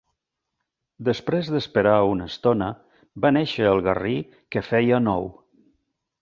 [1.09, 2.69] Després d'esperar una estona,
[3.27, 4.15] va néixer el garrí
[4.57, 5.31] que feia nou.